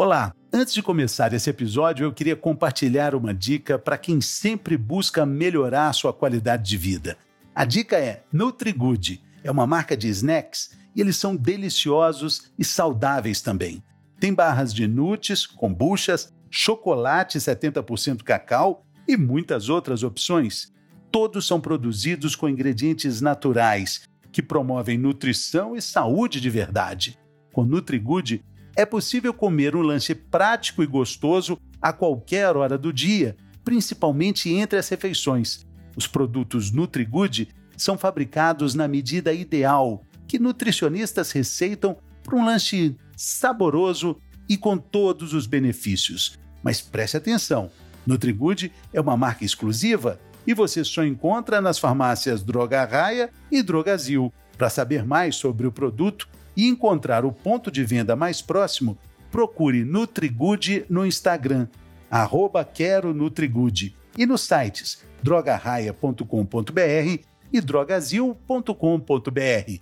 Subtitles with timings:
[0.00, 0.32] Olá!
[0.52, 5.92] Antes de começar esse episódio, eu queria compartilhar uma dica para quem sempre busca melhorar
[5.92, 7.18] sua qualidade de vida.
[7.52, 9.20] A dica é NutriGood.
[9.42, 13.82] É uma marca de snacks e eles são deliciosos e saudáveis também.
[14.20, 20.72] Tem barras de nuts, kombuchas, chocolate 70% cacau e muitas outras opções.
[21.10, 27.18] Todos são produzidos com ingredientes naturais que promovem nutrição e saúde de verdade.
[27.52, 28.44] Com NutriGood,
[28.78, 34.78] é possível comer um lanche prático e gostoso a qualquer hora do dia, principalmente entre
[34.78, 35.66] as refeições.
[35.96, 44.16] Os produtos NutriGood são fabricados na medida ideal que nutricionistas receitam para um lanche saboroso
[44.48, 46.38] e com todos os benefícios.
[46.62, 47.72] Mas preste atenção:
[48.06, 54.32] NutriGood é uma marca exclusiva e você só encontra nas farmácias Droga Raia e Drogazil.
[54.56, 58.98] Para saber mais sobre o produto, e encontrar o ponto de venda mais próximo,
[59.30, 61.68] procure NutriGood no Instagram,
[62.10, 69.80] arroba quero NutriGood, e nos sites drogarraia.com.br e drogazil.com.br.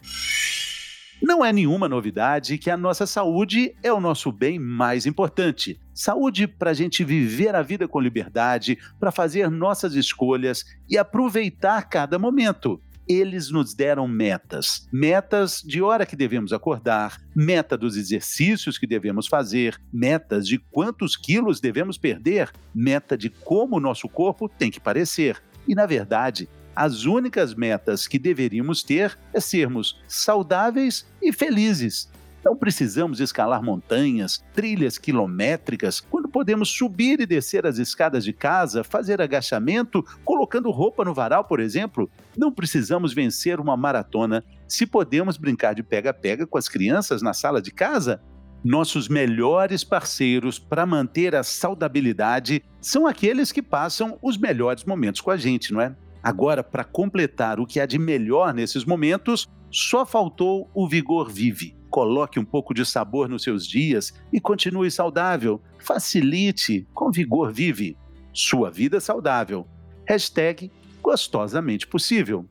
[1.23, 5.81] Não é nenhuma novidade que a nossa saúde é o nosso bem mais importante.
[5.95, 11.89] Saúde para a gente viver a vida com liberdade, para fazer nossas escolhas e aproveitar
[11.89, 14.89] cada momento eles nos deram metas.
[14.93, 21.17] Metas de hora que devemos acordar, meta dos exercícios que devemos fazer, metas de quantos
[21.17, 25.43] quilos devemos perder, meta de como o nosso corpo tem que parecer.
[25.67, 32.11] E, na verdade, as únicas metas que deveríamos ter é sermos saudáveis e felizes.
[32.47, 38.85] Não precisamos escalar montanhas, trilhas quilométricas, quando podemos subir e descer as escadas de casa,
[38.85, 42.09] fazer agachamento, colocando roupa no varal, por exemplo.
[42.39, 47.61] Não precisamos vencer uma maratona se podemos brincar de pega-pega com as crianças na sala
[47.61, 48.23] de casa.
[48.63, 55.33] Nossos melhores parceiros para manter a saudabilidade são aqueles que passam os melhores momentos com
[55.33, 55.97] a gente, não é?
[56.23, 61.76] Agora, para completar o que há de melhor nesses momentos, só faltou o Vigor Vive
[61.91, 65.61] coloque um pouco de sabor nos seus dias e continue saudável.
[65.79, 67.97] Facilite, com vigor vive.
[68.33, 69.67] Sua vida saudável.
[70.07, 70.71] Hashtag
[71.03, 72.45] gostosamente possível.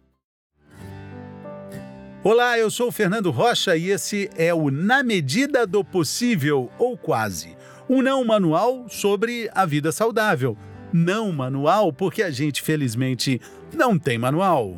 [2.24, 6.98] Olá, eu sou o Fernando Rocha e esse é o Na Medida do Possível, ou
[6.98, 7.56] quase.
[7.88, 10.58] Um não manual sobre a vida saudável.
[10.92, 13.40] Não manual porque a gente, felizmente,
[13.72, 14.76] não tem manual.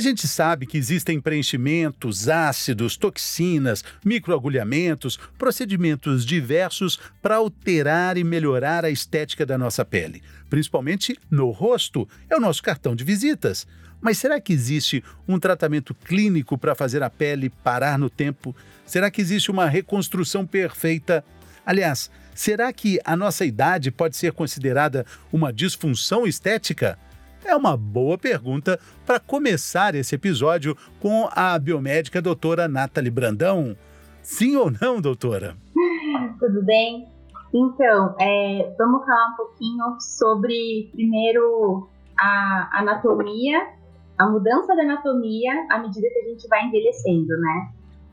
[0.00, 8.82] A gente sabe que existem preenchimentos, ácidos, toxinas, microagulhamentos, procedimentos diversos para alterar e melhorar
[8.82, 10.22] a estética da nossa pele.
[10.48, 13.66] Principalmente no rosto, é o nosso cartão de visitas.
[14.00, 18.56] Mas será que existe um tratamento clínico para fazer a pele parar no tempo?
[18.86, 21.22] Será que existe uma reconstrução perfeita?
[21.66, 26.98] Aliás, será que a nossa idade pode ser considerada uma disfunção estética?
[27.44, 33.76] É uma boa pergunta para começar esse episódio com a biomédica doutora Nathalie Brandão.
[34.22, 35.56] Sim ou não, doutora?
[36.38, 37.08] Tudo bem?
[37.52, 43.68] Então, é, vamos falar um pouquinho sobre, primeiro, a anatomia,
[44.16, 47.68] a mudança da anatomia à medida que a gente vai envelhecendo, né?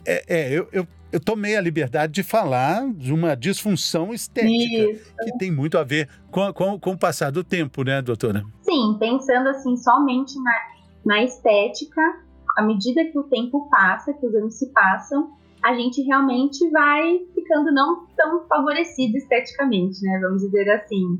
[0.05, 5.13] É, é eu, eu, eu tomei a liberdade de falar de uma disfunção estética, Isso.
[5.23, 8.43] que tem muito a ver com, com, com o passar do tempo, né, doutora?
[8.67, 10.53] Sim, pensando assim somente na,
[11.05, 12.01] na estética,
[12.57, 15.31] à medida que o tempo passa, que os anos se passam,
[15.63, 20.19] a gente realmente vai ficando não tão favorecido esteticamente, né?
[20.21, 21.19] Vamos dizer assim.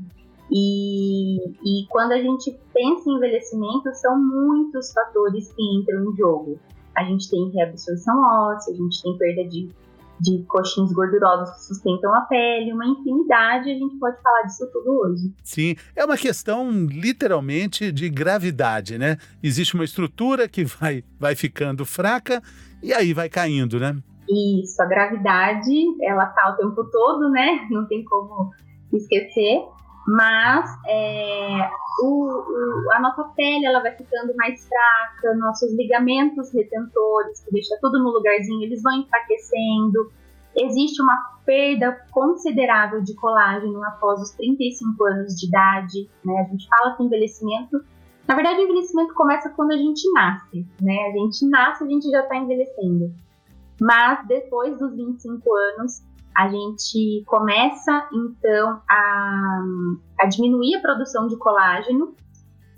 [0.50, 6.58] E, e quando a gente pensa em envelhecimento, são muitos fatores que entram em jogo
[6.98, 9.70] a gente tem reabsorção óssea, a gente tem perda de,
[10.20, 15.00] de coxins gordurosos que sustentam a pele, uma infinidade, a gente pode falar disso tudo
[15.00, 15.32] hoje.
[15.42, 19.16] Sim, é uma questão literalmente de gravidade, né?
[19.42, 22.42] Existe uma estrutura que vai, vai ficando fraca
[22.82, 23.96] e aí vai caindo, né?
[24.28, 25.72] Isso, a gravidade,
[26.02, 27.66] ela tá o tempo todo, né?
[27.70, 28.50] Não tem como
[28.92, 29.62] esquecer
[30.10, 31.70] mas é,
[32.02, 37.76] o, o, a nossa pele ela vai ficando mais fraca, nossos ligamentos retentores, que deixa
[37.78, 40.10] tudo no lugarzinho, eles vão enfraquecendo.
[40.56, 41.14] Existe uma
[41.44, 46.08] perda considerável de colágeno após os 35 anos de idade.
[46.24, 46.40] Né?
[46.40, 47.78] A gente fala que envelhecimento.
[48.26, 50.66] Na verdade, o envelhecimento começa quando a gente nasce.
[50.80, 50.96] Né?
[51.06, 53.12] A gente nasce, a gente já está envelhecendo.
[53.78, 56.02] Mas depois dos 25 anos,
[56.36, 59.62] a gente começa então a,
[60.20, 62.14] a diminuir a produção de colágeno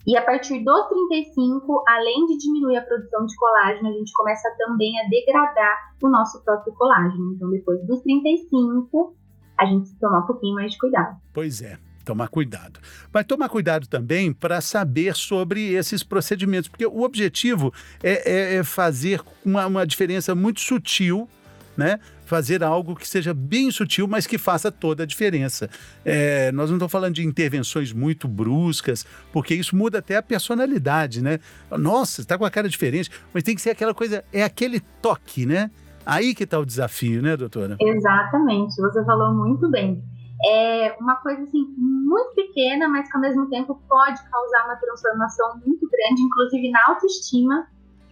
[0.06, 4.48] E a partir dos 35, além de diminuir a produção de colágeno, a gente começa
[4.58, 7.34] também a degradar o nosso próprio colágeno.
[7.34, 9.14] Então, depois dos 35,
[9.58, 11.16] a gente tomar um pouquinho mais de cuidado.
[11.32, 12.80] Pois é tomar cuidado.
[13.12, 17.72] Mas tomar cuidado também para saber sobre esses procedimentos, porque o objetivo
[18.02, 21.28] é, é, é fazer uma, uma, diferença muito sutil,
[21.76, 22.00] né?
[22.30, 25.68] Fazer algo que seja bem sutil, mas que faça toda a diferença.
[26.04, 31.20] É, nós não estamos falando de intervenções muito bruscas, porque isso muda até a personalidade,
[31.20, 31.40] né?
[31.76, 35.44] Nossa, está com a cara diferente, mas tem que ser aquela coisa, é aquele toque,
[35.44, 35.72] né?
[36.06, 37.76] Aí que está o desafio, né, doutora?
[37.80, 40.00] Exatamente, você falou muito bem
[40.46, 45.60] é uma coisa assim muito pequena, mas que ao mesmo tempo pode causar uma transformação
[45.66, 47.66] muito grande, inclusive na autoestima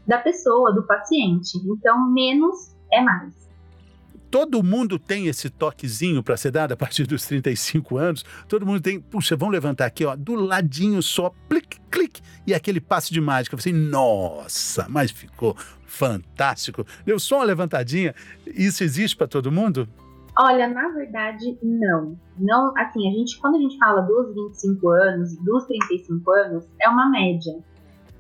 [0.07, 1.57] da pessoa, do paciente.
[1.65, 3.48] Então, menos é mais.
[4.31, 8.25] Todo mundo tem esse toquezinho para ser dado a partir dos 35 anos.
[8.47, 12.81] Todo mundo tem, puxa, vamos levantar aqui, ó, do ladinho só, clique, clique, e aquele
[12.81, 13.57] passe de mágica.
[13.57, 16.87] Você, nossa, mas ficou fantástico.
[17.05, 18.15] Deu só uma levantadinha.
[18.47, 19.89] Isso existe para todo mundo?
[20.39, 22.17] Olha, na verdade, não.
[22.39, 26.89] Não, assim, a gente, quando a gente fala dos 25 anos, dos 35 anos, é
[26.89, 27.59] uma média.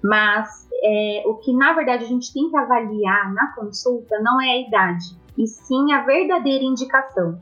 [0.02, 4.50] Mas é, o que na verdade a gente tem que avaliar na consulta não é
[4.50, 7.40] a idade, e sim a verdadeira indicação.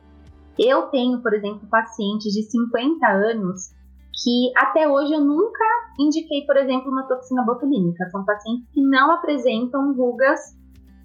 [0.58, 3.74] Eu tenho, por exemplo, pacientes de 50 anos
[4.22, 5.64] que até hoje eu nunca
[5.98, 8.08] indiquei, por exemplo, uma toxina botulínica.
[8.10, 10.56] São pacientes que não apresentam rugas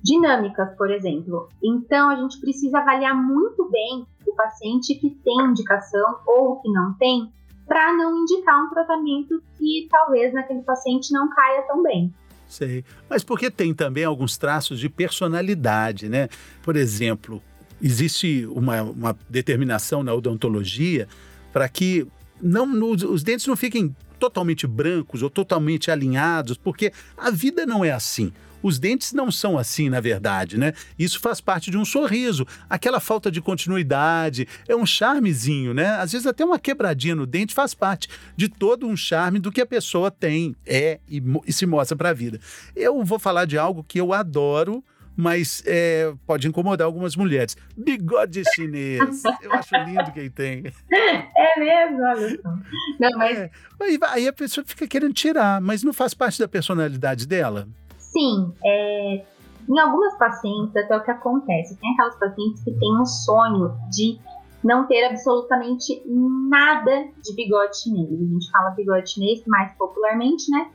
[0.03, 1.47] dinâmicas, por exemplo.
[1.63, 6.93] Então, a gente precisa avaliar muito bem o paciente que tem indicação ou que não
[6.97, 7.31] tem,
[7.67, 12.13] para não indicar um tratamento que talvez naquele paciente não caia tão bem.
[12.51, 12.83] Sei.
[13.09, 16.27] Mas porque tem também alguns traços de personalidade, né?
[16.61, 17.41] Por exemplo,
[17.81, 21.07] existe uma, uma determinação na odontologia
[21.53, 22.05] para que
[22.41, 27.91] não, os dentes não fiquem totalmente brancos ou totalmente alinhados, porque a vida não é
[27.91, 28.33] assim.
[28.61, 30.73] Os dentes não são assim, na verdade, né?
[30.97, 32.45] Isso faz parte de um sorriso.
[32.69, 35.95] Aquela falta de continuidade é um charmezinho, né?
[35.95, 39.61] Às vezes até uma quebradinha no dente faz parte de todo um charme do que
[39.61, 42.39] a pessoa tem, é e, e se mostra para a vida.
[42.75, 44.83] Eu vou falar de algo que eu adoro,
[45.15, 47.57] mas é, pode incomodar algumas mulheres.
[47.75, 49.23] Bigode chinês.
[49.41, 50.63] Eu acho lindo quem tem.
[50.91, 51.97] É mesmo,
[52.41, 52.53] só.
[52.99, 53.37] Não, mas...
[53.37, 57.67] É, aí, aí a pessoa fica querendo tirar, mas não faz parte da personalidade dela.
[58.11, 59.25] Sim, é,
[59.69, 64.19] em algumas pacientes, até o que acontece, tem aquelas pacientes que têm um sonho de
[64.61, 68.11] não ter absolutamente nada de bigode chinês.
[68.11, 70.69] A gente fala bigode chinês mais popularmente, né?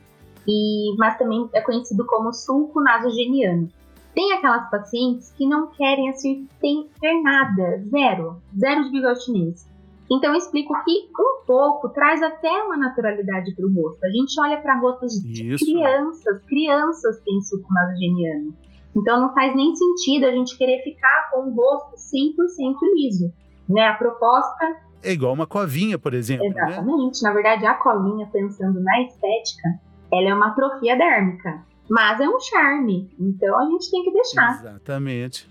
[0.47, 3.69] E, mas também é conhecido como sulco nasogeniano.
[4.15, 9.69] Tem aquelas pacientes que não querem assim, ter nada, zero, zero de bigode chinês.
[10.09, 14.05] Então eu explico que um pouco traz até uma naturalidade para o rosto.
[14.05, 15.65] A gente olha para rostos de Isso.
[15.65, 18.53] crianças, crianças têm suco nasogeniano.
[18.95, 23.33] Então não faz nem sentido a gente querer ficar com o rosto 100% liso.
[23.69, 23.85] Né?
[23.85, 24.65] A proposta
[25.03, 26.49] é igual uma covinha, por exemplo.
[26.49, 26.49] Né?
[26.49, 27.23] Exatamente.
[27.23, 27.29] Né?
[27.29, 29.79] Na verdade, a covinha, pensando na estética,
[30.11, 31.63] ela é uma atrofia dérmica.
[31.89, 33.09] Mas é um charme.
[33.19, 34.59] Então a gente tem que deixar.
[34.59, 35.47] Exatamente.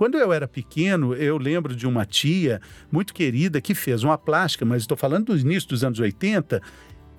[0.00, 2.58] Quando eu era pequeno, eu lembro de uma tia
[2.90, 6.58] muito querida que fez uma plástica, mas estou falando do início dos anos 80,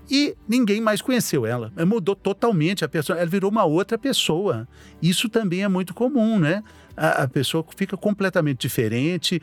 [0.10, 1.72] e ninguém mais conheceu ela.
[1.78, 1.86] ela.
[1.86, 4.68] Mudou totalmente a pessoa, ela virou uma outra pessoa.
[5.00, 6.63] Isso também é muito comum, né?
[6.98, 9.39] A, a pessoa fica completamente diferente.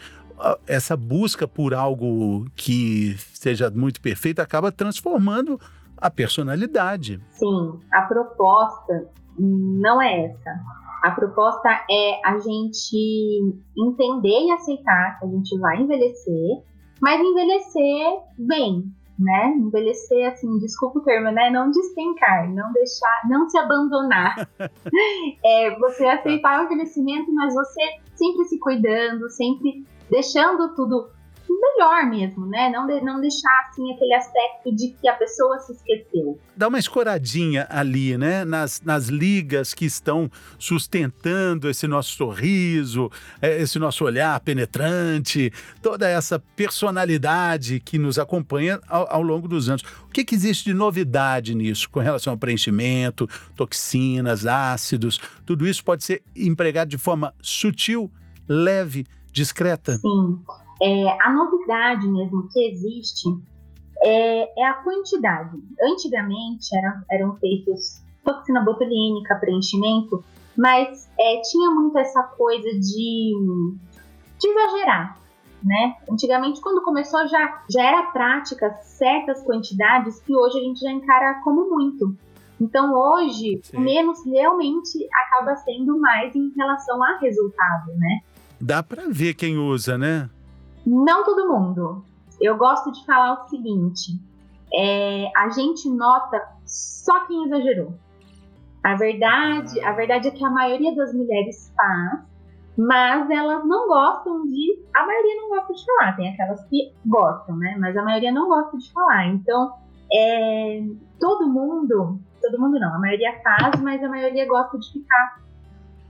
[0.66, 5.60] Essa busca por algo que seja muito perfeito acaba transformando
[5.96, 7.20] a personalidade.
[7.34, 9.08] Sim, a proposta
[9.38, 10.60] não é essa.
[11.02, 16.62] A proposta é a gente entender e aceitar que a gente vai envelhecer,
[17.00, 18.84] mas envelhecer bem,
[19.18, 19.54] né?
[19.56, 21.50] Envelhecer assim, desculpa o termo, né?
[21.50, 24.48] Não despencar, não deixar, não se abandonar.
[25.44, 27.80] é, você aceitar o envelhecimento, mas você
[28.14, 31.10] sempre se cuidando, sempre deixando tudo
[31.78, 32.68] melhor mesmo, né?
[32.68, 36.38] Não, de, não deixar assim aquele aspecto de que a pessoa se esqueceu.
[36.56, 38.44] Dá uma escoradinha ali, né?
[38.44, 46.08] Nas, nas ligas que estão sustentando esse nosso sorriso, é, esse nosso olhar penetrante, toda
[46.08, 49.82] essa personalidade que nos acompanha ao, ao longo dos anos.
[50.04, 55.20] O que, que existe de novidade nisso com relação ao preenchimento, toxinas, ácidos?
[55.46, 58.10] Tudo isso pode ser empregado de forma sutil,
[58.48, 59.96] leve, discreta?
[59.98, 60.40] Sim.
[60.80, 63.28] É, a novidade mesmo que existe
[64.02, 65.56] é, é a quantidade.
[65.82, 70.22] Antigamente eram, eram feitos toxina botulínica, preenchimento,
[70.56, 73.32] mas é, tinha muito essa coisa de,
[74.38, 75.18] de exagerar.
[75.62, 75.96] né?
[76.10, 81.40] Antigamente, quando começou, já, já era prática certas quantidades que hoje a gente já encara
[81.42, 82.14] como muito.
[82.60, 83.78] Então, hoje, Sim.
[83.78, 88.20] menos realmente acaba sendo mais em relação a resultado, né?
[88.60, 90.28] Dá para ver quem usa, né?
[90.88, 92.02] Não todo mundo.
[92.40, 94.12] Eu gosto de falar o seguinte:
[94.72, 97.92] é, a gente nota só quem exagerou.
[98.82, 102.20] A verdade, a verdade é que a maioria das mulheres faz,
[102.74, 104.82] mas elas não gostam de.
[104.96, 107.76] A maioria não gosta de falar, tem aquelas que gostam, né?
[107.78, 109.26] Mas a maioria não gosta de falar.
[109.26, 109.74] Então,
[110.10, 110.84] é,
[111.20, 115.42] todo mundo, todo mundo não, a maioria faz, mas a maioria gosta de ficar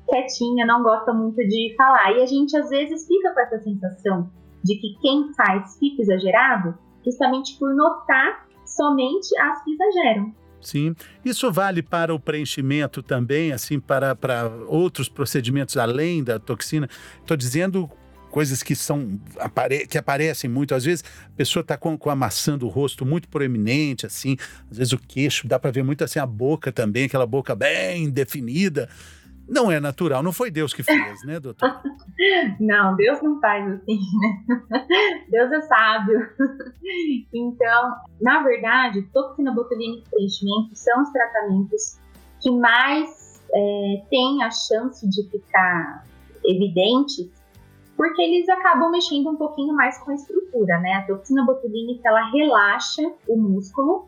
[0.09, 2.13] quietinha, não gosta muito de falar.
[2.13, 4.31] E a gente às vezes fica com essa sensação
[4.69, 10.35] de que quem faz fica exagerado, justamente por notar somente as que exageram.
[10.61, 10.95] Sim.
[11.25, 16.89] Isso vale para o preenchimento também, assim, para, para outros procedimentos além da toxina?
[17.21, 17.89] Estou dizendo
[18.31, 19.19] coisas que são
[19.89, 20.75] que aparecem muito.
[20.75, 24.37] Às vezes a pessoa está com, com a maçã do rosto muito proeminente, assim,
[24.71, 28.11] às vezes o queixo, dá para ver muito assim a boca também, aquela boca bem
[28.11, 28.89] definida.
[29.49, 31.81] Não é natural, não foi Deus que fez, né, doutor?
[32.61, 34.77] não, Deus não faz assim, né?
[35.31, 36.29] Deus é sábio.
[37.33, 41.99] Então, na verdade, toxina botulínica e preenchimento são os tratamentos
[42.41, 46.05] que mais é, têm a chance de ficar
[46.45, 47.31] evidentes,
[47.97, 50.93] porque eles acabam mexendo um pouquinho mais com a estrutura, né?
[50.93, 54.07] A toxina botulínica, ela relaxa o músculo,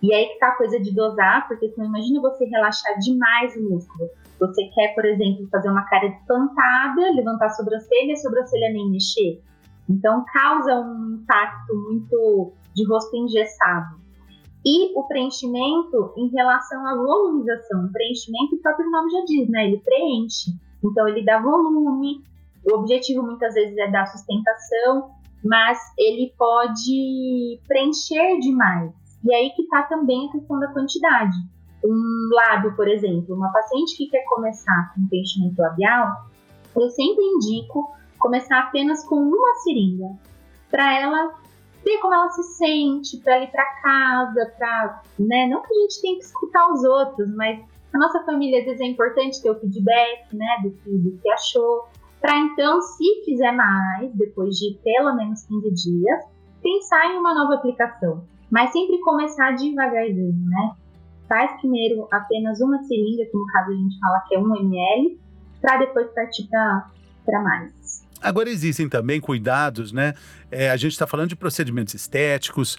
[0.00, 3.68] e aí que tá a coisa de dosar, porque senão imagina você relaxar demais o
[3.68, 4.08] músculo
[4.38, 9.42] você quer, por exemplo, fazer uma cara espantada, levantar a sobrancelha, a sobrancelha nem mexer.
[9.88, 13.98] Então, causa um impacto muito de rosto engessado.
[14.64, 17.86] E o preenchimento em relação à volumização.
[17.86, 19.66] O preenchimento, o próprio nome já diz, né?
[19.66, 20.50] Ele preenche.
[20.84, 22.22] Então, ele dá volume.
[22.70, 25.10] O objetivo muitas vezes é dar sustentação,
[25.42, 28.92] mas ele pode preencher demais.
[29.24, 31.36] E aí que está também a questão da quantidade
[31.84, 36.26] um lábio, por exemplo, uma paciente que quer começar com preenchimento labial,
[36.76, 40.08] eu sempre indico começar apenas com uma seringa,
[40.70, 41.34] para ela
[41.84, 46.02] ver como ela se sente, para ir para casa, para, né, não que a gente
[46.02, 47.60] tenha que escutar os outros, mas
[47.92, 51.30] a nossa família às vezes é importante ter o feedback, né, do que, do que
[51.30, 51.88] achou,
[52.20, 56.24] para então, se fizer mais, depois de pelo menos 15 dias,
[56.60, 60.72] pensar em uma nova aplicação, mas sempre começar devagarzinho, né?
[61.28, 65.20] Faz primeiro apenas uma seringa, que no caso a gente fala que é 1 ml,
[65.60, 68.06] para depois partir para mais.
[68.20, 70.14] Agora existem também cuidados, né?
[70.50, 72.76] É, a gente está falando de procedimentos estéticos,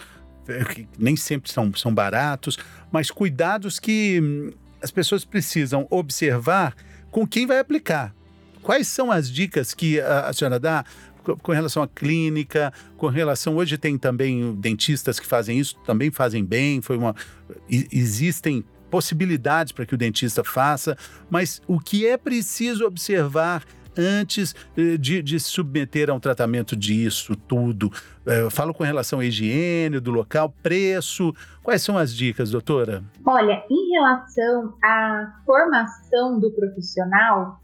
[0.47, 2.57] é, que nem sempre são, são baratos,
[2.91, 4.51] mas cuidados que hum,
[4.81, 6.75] as pessoas precisam observar
[7.11, 8.13] com quem vai aplicar.
[8.61, 10.83] Quais são as dicas que a, a senhora dá
[11.37, 13.55] com relação à clínica, com relação.
[13.55, 16.81] Hoje tem também dentistas que fazem isso, também fazem bem.
[16.81, 17.15] Foi uma.
[17.69, 20.97] Existem possibilidades para que o dentista faça,
[21.29, 23.63] mas o que é preciso observar
[23.97, 27.91] antes eh, de, de submeter a um tratamento disso tudo?
[28.25, 31.33] Eh, eu falo com relação à higiene do local, preço.
[31.61, 33.03] Quais são as dicas, doutora?
[33.25, 37.61] Olha, em relação à formação do profissional,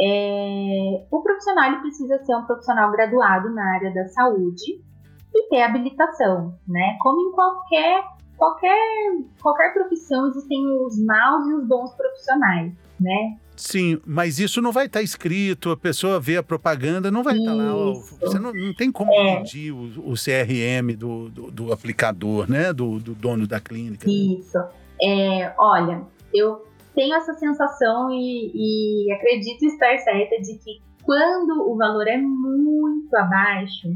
[0.00, 4.82] é, o profissional ele precisa ser um profissional graduado na área da saúde
[5.34, 6.96] e ter habilitação, né?
[7.00, 8.04] Como em qualquer
[8.36, 8.76] qualquer
[9.40, 13.36] qualquer profissão existem os maus e os bons profissionais, né?
[13.56, 17.36] Sim, mas isso não vai estar tá escrito, a pessoa vê a propaganda, não vai
[17.36, 17.72] estar tá lá.
[18.20, 19.36] Você não, não tem como é.
[19.36, 22.72] pedir o, o CRM do, do, do, aplicador, né?
[22.72, 24.10] Do, do dono da clínica.
[24.10, 24.58] Isso.
[25.00, 31.76] É, olha, eu tenho essa sensação e, e acredito estar certa de que quando o
[31.76, 33.88] valor é muito abaixo,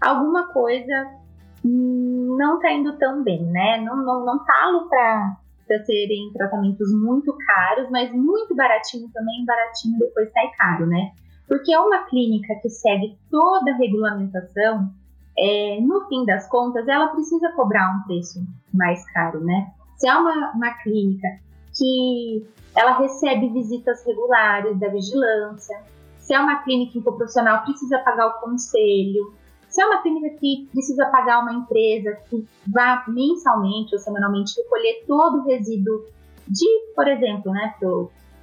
[0.00, 1.20] alguma coisa
[1.64, 3.78] não está indo tão bem, né?
[3.78, 5.36] Não, não, não falo para
[5.84, 11.12] serem tratamentos muito caros, mas muito baratinho também, baratinho depois sai caro, né?
[11.48, 14.90] Porque é uma clínica que segue toda a regulamentação,
[15.38, 18.40] é, no fim das contas, ela precisa cobrar um preço
[18.72, 19.72] mais caro, né?
[19.96, 21.28] Se é uma, uma clínica
[21.76, 25.82] que ela recebe visitas regulares da vigilância.
[26.18, 29.34] Se é uma clínica em que o profissional precisa pagar o conselho,
[29.68, 35.04] se é uma clínica que precisa pagar uma empresa que vá mensalmente ou semanalmente recolher
[35.06, 36.04] todo o resíduo
[36.46, 37.74] de, por exemplo, né,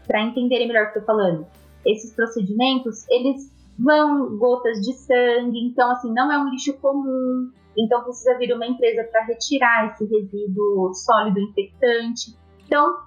[0.08, 1.46] para entenderem melhor o que estou falando,
[1.86, 8.04] esses procedimentos, eles vão gotas de sangue, então assim, não é um lixo comum, então
[8.04, 12.36] precisa vir uma empresa para retirar esse resíduo sólido infectante.
[12.66, 12.98] Então,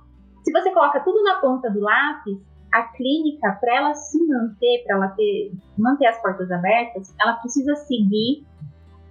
[0.42, 2.38] se você coloca tudo na ponta do lápis,
[2.72, 7.74] a clínica, para ela se manter, para ela ter, manter as portas abertas, ela precisa
[7.76, 8.46] seguir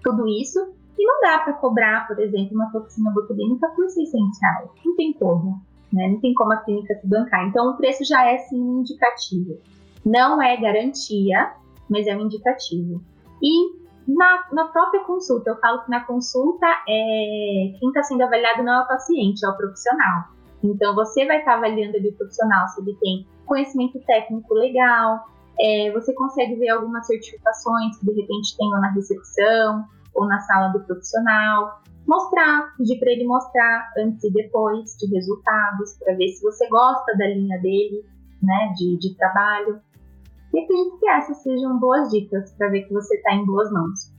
[0.03, 0.59] tudo isso.
[0.97, 4.69] E não dá para cobrar, por exemplo, uma toxina botulínica por 600 reais.
[4.85, 5.61] Não tem como.
[5.93, 6.07] Né?
[6.09, 7.47] Não tem como a clínica se bancar.
[7.47, 9.59] Então, o preço já é sim indicativo.
[10.05, 11.53] Não é garantia,
[11.89, 13.01] mas é um indicativo.
[13.41, 18.63] E na, na própria consulta, eu falo que na consulta é, quem está sendo avaliado
[18.63, 20.29] não é o paciente, é o profissional.
[20.63, 25.25] Então, você vai estar avaliando ali o profissional se ele tem conhecimento técnico legal,
[25.59, 30.69] é, você consegue ver algumas certificações que de repente tem na recepção ou na sala
[30.69, 31.81] do profissional.
[32.07, 37.15] Mostrar, pedir para ele mostrar antes e depois de resultados, para ver se você gosta
[37.17, 38.03] da linha dele,
[38.41, 39.79] né, de, de trabalho.
[40.53, 44.11] E acredito que essas sejam boas dicas para ver que você está em boas mãos.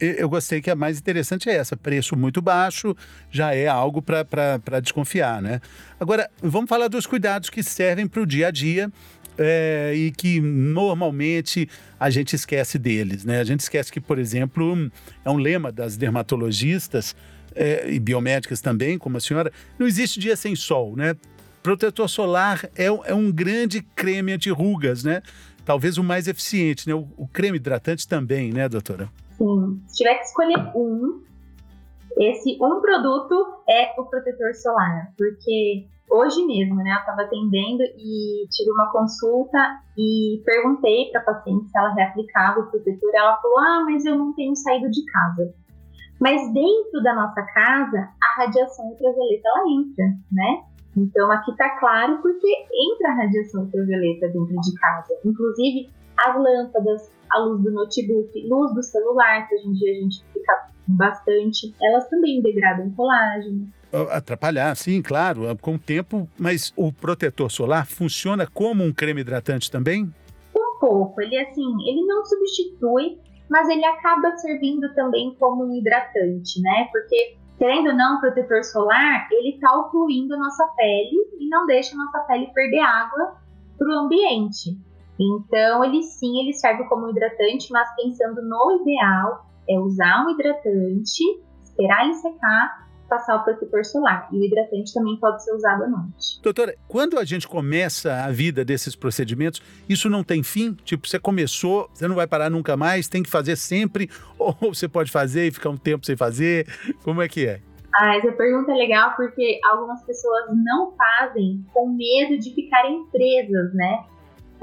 [0.00, 2.96] Eu gostei que a mais interessante é essa, preço muito baixo
[3.30, 5.60] já é algo para desconfiar, né?
[5.98, 8.90] Agora, vamos falar dos cuidados que servem para o dia a dia
[9.38, 13.40] é, e que normalmente a gente esquece deles, né?
[13.40, 14.90] A gente esquece que, por exemplo,
[15.24, 17.14] é um lema das dermatologistas
[17.54, 21.14] é, e biomédicas também, como a senhora, não existe dia sem sol, né?
[21.62, 25.22] Protetor solar é, é um grande creme anti-rugas, né?
[25.64, 26.94] talvez o mais eficiente, né?
[26.94, 29.08] O, o, creme hidratante também, né, doutora?
[29.36, 29.80] Sim.
[29.86, 31.22] Se tiver que escolher um,
[32.18, 33.34] esse um produto
[33.68, 39.58] é o protetor solar, porque hoje mesmo, né, eu estava atendendo e tive uma consulta
[39.96, 43.10] e perguntei para a paciente se ela reaplicava o protetor.
[43.14, 45.54] Ela falou: Ah, mas eu não tenho saído de casa.
[46.20, 50.62] Mas dentro da nossa casa, a radiação ultravioleta ela entra, né?
[50.96, 55.12] Então aqui está claro porque entra a radiação ultravioleta dentro de casa.
[55.24, 59.94] Inclusive as lâmpadas, a luz do notebook, luz do celular, que hoje em dia a
[59.94, 63.68] gente fica bastante, elas também degradam colágeno.
[64.10, 69.70] Atrapalhar, sim, claro, com o tempo, mas o protetor solar funciona como um creme hidratante
[69.70, 70.12] também?
[70.54, 73.18] Um pouco, ele assim, ele não substitui,
[73.48, 76.88] mas ele acaba servindo também como um hidratante, né?
[76.90, 81.66] Porque querendo ou não, o protetor solar, ele está ocluindo a nossa pele e não
[81.66, 83.36] deixa a nossa pele perder água
[83.78, 84.76] para o ambiente.
[85.18, 91.22] Então, ele sim, ele serve como hidratante, mas pensando no ideal, é usar um hidratante,
[91.62, 94.28] esperar ele secar passar o protetor solar.
[94.32, 96.40] E o hidratante também pode ser usado à noite.
[96.42, 100.74] Doutora, quando a gente começa a vida desses procedimentos, isso não tem fim?
[100.84, 104.10] Tipo, você começou, você não vai parar nunca mais, tem que fazer sempre?
[104.38, 106.66] Ou você pode fazer e ficar um tempo sem fazer?
[107.02, 107.60] Como é que é?
[107.96, 113.72] Ah, essa pergunta é legal porque algumas pessoas não fazem com medo de ficarem presas,
[113.72, 114.04] né?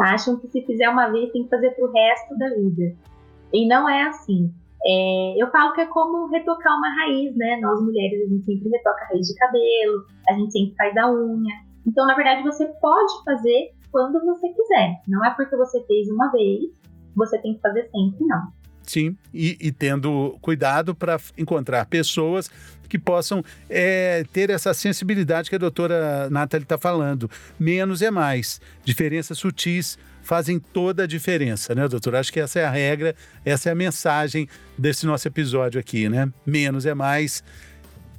[0.01, 2.95] Acham que se fizer uma vez tem que fazer pro resto da vida.
[3.53, 4.51] E não é assim.
[4.83, 7.59] É, eu falo que é como retocar uma raiz, né?
[7.61, 11.11] Nós mulheres, a gente sempre retoca a raiz de cabelo, a gente sempre faz a
[11.11, 11.53] unha.
[11.85, 15.01] Então, na verdade, você pode fazer quando você quiser.
[15.07, 16.71] Não é porque você fez uma vez,
[17.15, 18.60] você tem que fazer sempre, não.
[18.83, 22.49] Sim, e, e tendo cuidado para encontrar pessoas
[22.89, 27.29] que possam é, ter essa sensibilidade que a doutora Nathalie está falando.
[27.57, 28.59] Menos é mais.
[28.83, 32.15] Diferenças sutis fazem toda a diferença, né, doutor?
[32.15, 33.15] Acho que essa é a regra,
[33.45, 36.31] essa é a mensagem desse nosso episódio aqui, né?
[36.45, 37.43] Menos é mais.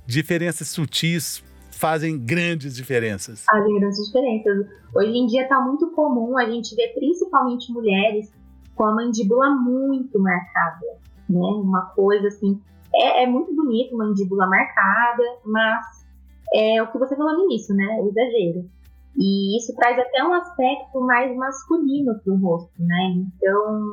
[0.06, 3.44] Diferenças sutis fazem grandes diferenças.
[3.44, 4.66] Fazem grandes diferenças.
[4.94, 8.32] Hoje em dia está muito comum a gente ver principalmente mulheres
[8.74, 10.86] com a mandíbula muito marcada,
[11.28, 11.40] né?
[11.40, 12.60] Uma coisa assim,
[12.94, 15.84] é, é muito bonito mandíbula marcada, mas
[16.54, 17.98] é o que você falou no início, né?
[18.00, 18.68] O exagero.
[19.16, 23.14] E isso traz até um aspecto mais masculino para o rosto, né?
[23.16, 23.84] Então,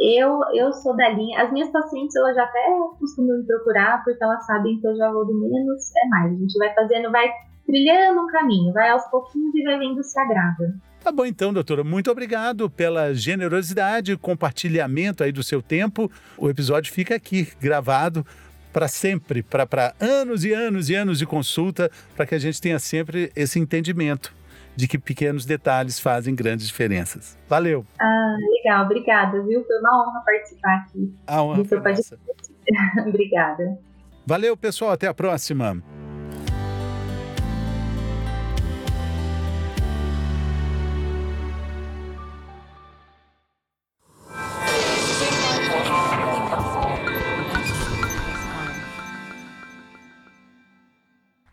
[0.00, 1.42] eu, eu sou da linha.
[1.42, 2.66] As minhas pacientes, elas já até
[2.98, 6.32] costumam me procurar, porque elas sabem que eu já vou do menos é mais.
[6.32, 7.30] A gente vai fazendo, vai
[7.66, 10.74] trilhando um caminho, vai aos pouquinhos e vai vendo se agrada.
[11.08, 11.82] Tá bom então, doutora.
[11.82, 16.12] Muito obrigado pela generosidade, compartilhamento aí do seu tempo.
[16.36, 18.26] O episódio fica aqui gravado
[18.74, 22.78] para sempre, para anos e anos e anos de consulta, para que a gente tenha
[22.78, 24.34] sempre esse entendimento
[24.76, 27.38] de que pequenos detalhes fazem grandes diferenças.
[27.48, 27.86] Valeu!
[27.98, 29.64] Ah, legal, obrigada, viu?
[29.64, 31.14] Foi uma honra participar aqui.
[31.26, 31.78] A honra foi
[33.08, 33.78] obrigada.
[34.26, 35.82] Valeu, pessoal, até a próxima!